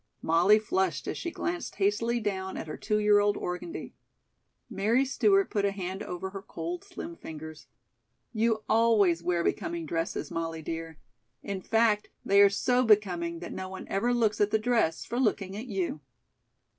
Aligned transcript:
Molly 0.23 0.57
flushed 0.57 1.07
as 1.07 1.15
she 1.15 1.29
glanced 1.29 1.75
hastily 1.75 2.19
down 2.19 2.57
at 2.57 2.65
her 2.65 2.75
two 2.75 2.97
year 2.97 3.19
old 3.19 3.37
organdy. 3.37 3.93
Mary 4.67 5.05
Stewart 5.05 5.51
put 5.51 5.63
a 5.63 5.69
hand 5.69 6.01
over 6.01 6.31
her 6.31 6.41
cold, 6.41 6.83
slim 6.83 7.15
fingers. 7.15 7.67
"You 8.33 8.63
always 8.67 9.21
wear 9.21 9.43
becoming 9.43 9.85
dresses, 9.85 10.31
Molly, 10.31 10.63
dear. 10.63 10.97
In 11.43 11.61
fact, 11.61 12.09
they 12.25 12.41
are 12.41 12.49
so 12.49 12.83
becoming 12.83 13.41
that 13.41 13.53
no 13.53 13.69
one 13.69 13.87
ever 13.89 14.11
looks 14.11 14.41
at 14.41 14.49
the 14.49 14.57
dress 14.57 15.05
for 15.05 15.19
looking 15.19 15.55
at 15.55 15.67
you." 15.67 16.01